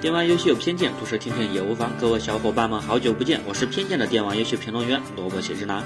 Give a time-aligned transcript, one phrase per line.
[0.00, 1.92] 电玩游戏有偏见，毒舌听听也无妨。
[2.00, 5.84] 各位小伙伴们，好久不见，我是偏见的电玩游戏评论员萝卜写之男。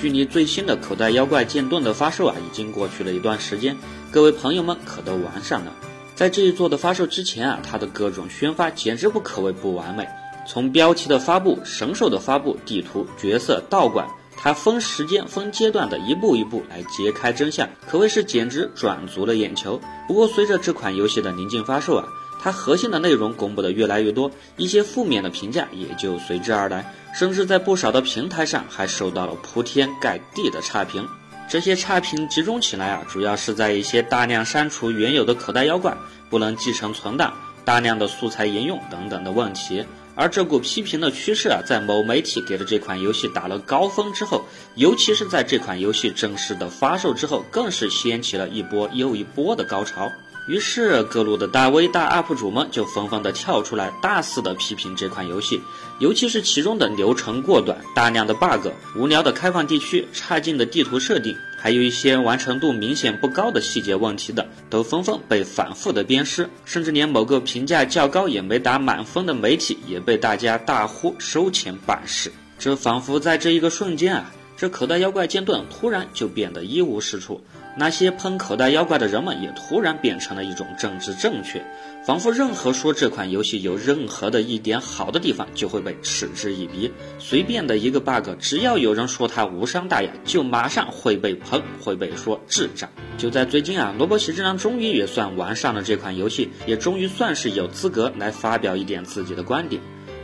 [0.00, 3.76] 距离最新的口袋妖怪剑盾的发售啊，已经过去了一段时间，
[4.10, 5.72] 各位朋友们可都玩上了。
[6.14, 10.08] 在这一座的发售之前啊，它的各种宣发简直不可谓不完美。
[10.48, 19.78] 从标题的发布、神兽的发布、地图、角色、道馆，它分时间、分阶段的一步一步来揭开真相，可谓是简直转足了眼球。
[20.08, 22.08] 不过随着这款游戏的临近发售啊。
[22.42, 31.06] 它核心的内容公布的越来越多，一些负面的评价也就随之而来，甚至在不少的平台上还受到了铺天盖地的差评。
[31.48, 35.96] 这些差评集中起来啊，主要是在一些大量删除原有的口袋妖怪、
[36.28, 37.32] 不能继承存档、
[37.64, 39.84] 大量的素材沿用等等的问题。
[40.14, 50.10] 而这股批评的趋势啊，在某媒体给了这款游戏打了高分之后，尤其是在这款游戏正式的发售之后，更是掀起了一波又一波的高潮。
[50.48, 55.60] 于是，各路的大 V 大 UP 主们就纷纷的跳出来，大肆的批评这款游戏，
[56.00, 72.32] 尤其是其中的流程过短、大量的 bug、无聊的开放地区、差劲的地图设定，还有一些完成度明显不高的细节问题的，都纷纷被反复的鞭尸，甚至连某个评价较高也没打满分的媒体，也被大家大呼收钱办事。
[72.58, 77.40] 这仿佛在这一个瞬间啊，这口袋妖怪剑盾突然就变得一无是处。
[77.74, 81.64] 那些喷口袋妖怪的人们也突然变成了一种政治正确，
[82.04, 86.92] 仿佛任何说这款游戏有任何的一点好的地方就会被嗤之以鼻。
[87.18, 92.88] 随便的一个 bug，只要有人说它无伤大雅，就马上会被喷，会被说智障。
[93.16, 99.80] 就在最近啊，萝卜喜之郎终于也算玩上了这款游戏，也终于算是有资格来发表一点自己的观点。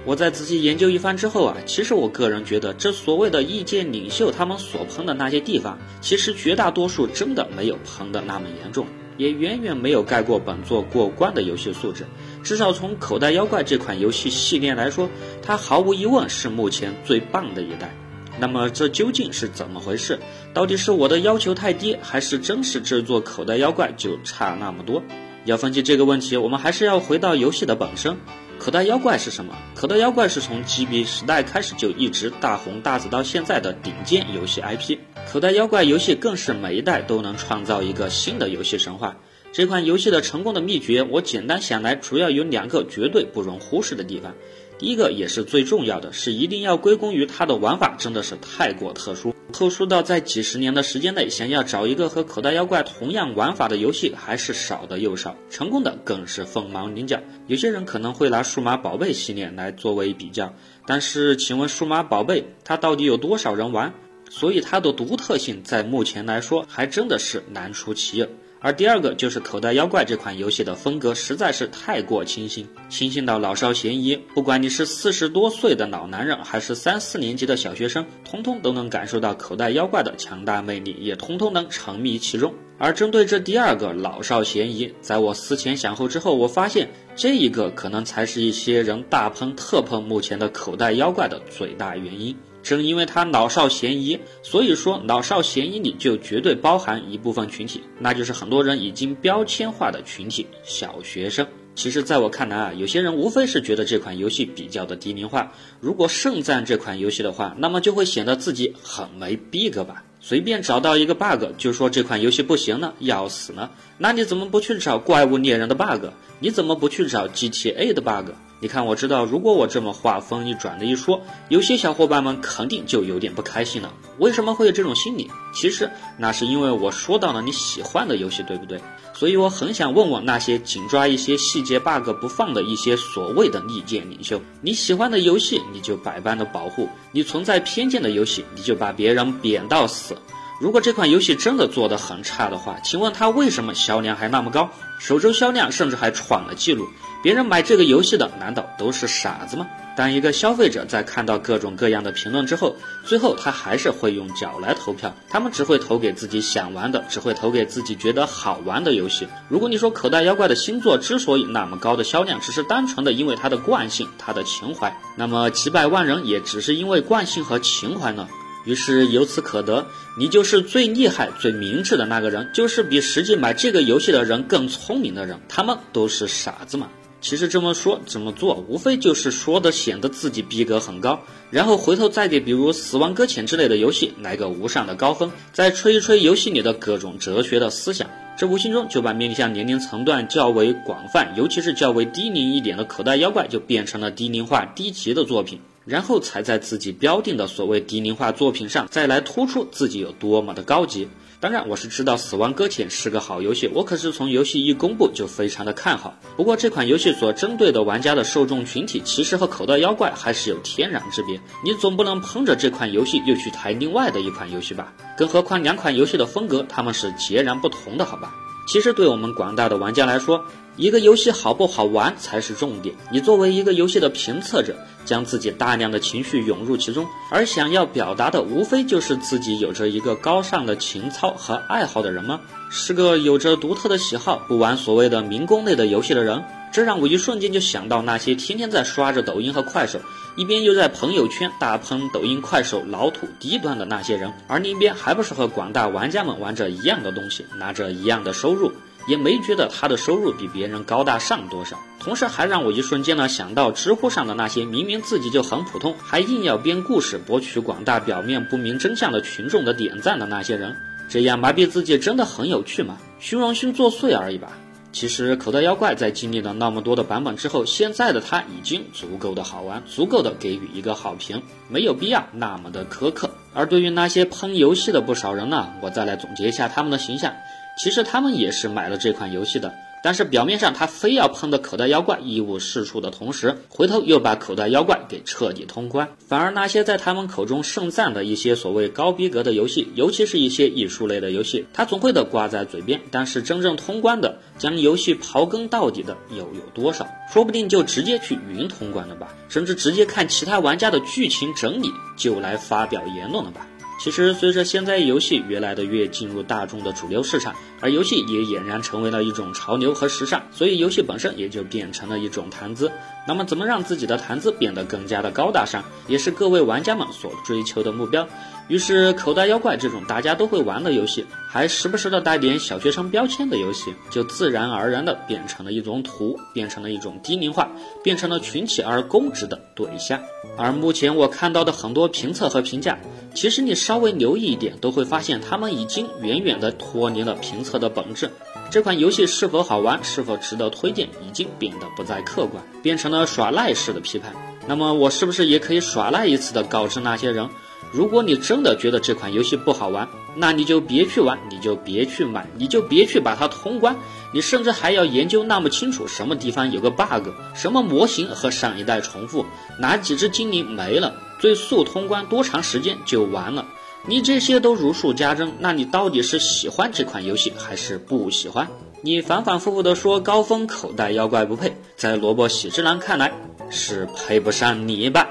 [0.09, 8.87] 我在仔细研究一番之后啊，其实我个人觉得，这所谓的意见领袖他们所喷的那些地方，其实绝大多数真的没有喷的那么严重，
[9.19, 12.07] 也远远没有盖过本作过关的游戏素质。
[12.43, 15.11] 至少从口袋妖怪这款游戏系列来说，
[15.43, 17.95] 它毫无疑问是目前最棒的一代。
[18.41, 20.19] 那么这究竟是怎么回事？
[20.55, 25.03] 到底是我的要求太低，还是真是这座口袋妖怪就差那么多？
[25.49, 28.15] 要分析这个问题，我们还是要回到游戏的本身。
[28.59, 29.55] 口袋妖怪是什么？
[29.75, 34.99] 口袋妖怪是从 GB 时代开始就一直大红大紫到现在的顶尖游戏 IP。
[35.27, 39.17] 口袋妖怪游戏更是每一代都能创造一个新的游戏神话。
[39.51, 44.35] 这款游戏的成功的秘诀，我简单想来，主要有两个绝对不容忽视的地方。
[44.79, 57.21] 第一个也是最重要的，是一定要归功于它的玩法真的是太过特殊，特殊到在几十年的时间内，想要找一个和口袋妖怪同样玩法的游戏还是少的又少，成功的更是凤毛麟角。
[57.49, 60.55] 有些人可能会拿数码宝贝系列来作为比较，
[60.87, 63.93] 但是请问数码宝贝它到底有多少人玩？
[64.31, 68.29] 所以它的独特性在目前来说还真的是难出其右。
[68.61, 74.17] 而第二个就是口袋妖怪这款游戏的风格实在是太过清新，清新到老少咸宜。
[74.35, 82.53] 不管你是四十多岁的老男人，还是三四年级的小学生，通通都能感受到口袋妖怪的强大魅力，也通通能沉迷其中。
[82.79, 92.37] 而针对这第二个老少咸宜，在我思前想后之后，我发现这一个可能才是一些人大喷特喷目前的口袋妖怪的最大原因。
[92.69, 101.47] 正因为它老少咸宜，所以说老少咸宜里就绝对包含一部分群体，那就是很多人已经标签化的群体——小学生。
[101.75, 105.51] 其实，在我看来啊，有些人无非是觉得这款游戏比较的低龄化。
[105.81, 110.05] 如果盛赞这款游戏的话，那么就会显得自己很没逼格吧。
[110.21, 113.71] 随便找到一个 bug 就说这款游戏不行了，要死了。
[113.97, 116.07] 那你怎么不去找怪物猎人的 bug？
[116.41, 118.33] 你怎么不去找 GTA 的 bug？
[118.61, 123.93] 你看，我知道，如果我这么话锋一转的一说，有些小伙伴们肯定就有点不开心了。
[124.19, 125.31] 为什么会有这种心理？
[125.55, 128.81] 其实那是因为我说到了你喜欢的游戏，对不对？
[129.15, 140.17] 所以我很想问问那些紧抓一些细节 bug 不放的一些所谓的意见领袖：你喜欢的游戏，你就百般的保护；你存在偏见的游戏，你就把别人贬到死。
[140.61, 144.69] 如果这款游戏真的做得很差的话，请问它为什么销量还那么高？
[144.99, 146.89] 首周销量甚至还创了记录。
[147.23, 149.67] 别人买这个游戏的难道都是傻子吗？
[149.97, 152.75] 当一个消费者在看到各种各样的评论之后，
[153.05, 155.15] 最后他还是会用脚来投票。
[155.29, 159.29] 他们只会投给自己想玩的，只会投给自己觉得好玩的游戏。
[159.49, 168.29] 如果你说口袋妖怪的新作之所以那么高的销量，只是单纯的因为它的惯性、它的情怀，那么几百万人也只是因为惯性和情怀呢？
[168.69, 169.87] 于是由此可得，
[170.19, 175.41] 你就是最厉害、最明智的那个人，就是比实际买这个游戏的人更聪明的人。
[175.49, 176.91] 他们都是傻子嘛？
[177.23, 181.19] 其实这么说、这么做，无非就是说的显得自己逼格很高，
[181.51, 188.11] 然后回头再给比如《死亡搁浅》之类的游戏来个无上的高分，再吹一吹游戏里的各种哲学的思想。
[188.37, 195.59] 这无形中就把面向年龄层段较为广泛，尤其是较为低龄一点的口袋妖怪，就变成了低龄化、低级的作品。
[195.89, 201.09] 然后才在自己标定的所谓低龄化作品上，再来突出自己有多么的高级。
[201.41, 206.15] 当然，我是知道《死亡搁浅》是个好游戏，我可是从游戏一公布就非常的看好。
[206.37, 211.41] 不过这款游戏所针对的玩家的受众群体，其实和口袋妖怪还是有天壤之别。
[211.65, 214.93] 你总不能捧着这款游戏又去抬另外的一款游戏吧？
[215.17, 218.35] 更何况两款游戏的风格，他们是截然不同的，好吧？
[218.67, 220.45] 其实对我们广大的玩家来说，
[220.79, 222.95] 一个游戏好不好玩才是重点。
[223.11, 232.41] 你作为一个游戏的评测者，将自己大量的情绪涌入其中，而想要表达的无非就是自己有着一个高尚的情操和爱好的人吗？
[232.71, 236.41] 是个有着独特的喜好、不玩所谓的民工类的游戏的人？
[236.71, 239.99] 这让我一瞬间就想到那些天天在刷着抖音和快手，
[240.37, 248.71] 一边又在朋友圈大喷抖音、快手老土低端的那些人，而另一边还不是和广大玩家们玩着一样的东西，拿着一样的收入，
[249.09, 251.77] 也没觉得他的收入比别人高大上多少。
[251.99, 260.77] 同时还让我一瞬间呢想到知乎上的那些明明自己就很普通，还硬要编故事博取广大表面不明真相的群众的点赞的那些人，
[261.09, 262.97] 这样麻痹自己真的很有趣吗？
[263.19, 264.53] 虚荣心作祟而已吧。
[264.91, 273.31] 其实口袋妖怪在经历了那么多的版本之后，现在的他已经足够的好玩，足够的给予一个好评，没有必要那么的苛刻。
[273.53, 277.33] 而对于那些喷游戏的不少人呢，我再来总结一下他们的形象，
[277.79, 279.73] 其实他们也是买了这款游戏的。
[280.01, 286.09] 但是表面上他非要喷的口袋妖怪一无是处的同时，回头又把口袋妖怪给彻底通关。
[286.29, 293.01] 反而那些在他们口中盛赞的一些所谓高逼格的游戏，尤其是一些艺术类的游戏，他总会的挂在嘴边。
[293.11, 297.05] 但是真正通关的，将游戏刨根到底的又有多少？
[297.33, 303.67] 说不定就直接去云通关了吧，甚至直接看其他玩家的剧情整理就来发表言论了吧。
[303.99, 312.91] 其实，随着现在游戏越来的越进入大众的主流市场，而游戏也俨然成为了一种潮流和时尚，所以游戏本身也就变成了一种谈资。
[313.27, 318.27] 那么，怎么让自己的谈资变得更加的高大上，也是各位玩家们所追求的目标。
[318.69, 327.69] 于是，口袋妖怪这种大家都会玩的游戏，还时不时的带点小学生标签的游戏，就自然而然的变成了一种土，变成了一种低龄化，
[328.05, 330.21] 变成了群起而攻之的对象。
[330.57, 332.99] 而目前我看到的很多评测和评价。
[333.35, 338.31] 其实你是稍微留意一点，都会发现他们已经远远的脱离了评测的本质。
[338.71, 344.31] 这款游戏是否好玩，是否值得推荐，已经变得不再客观，变成了耍赖式的批判。
[344.67, 347.49] 那么我是不是也可以耍赖一次的告知那些人？
[347.91, 350.07] 如果你真的觉得这款游戏不好玩，
[350.37, 353.97] 那你就别去玩，你就别去买，你就别去把它通关。
[354.35, 359.47] 你甚至还要研究那么清楚什么地方有个 bug，什么模型和上一代重复，
[359.81, 363.65] 哪几只精灵没了，最速通关多长时间就完了。
[364.07, 368.69] 你这些都如数家珍，那你到底是喜欢这款游戏还是不喜欢？
[369.03, 373.33] 你反反复复的说高峰口袋妖怪不配，在萝卜喜之郎看来
[373.71, 375.29] 是配不上你吧？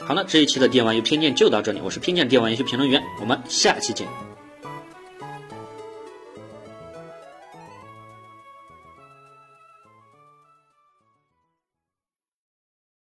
[0.00, 4.27] 好了，这一期的电玩游戏偏见就到这里，我是偏见电玩游戏评论员，我们下期见。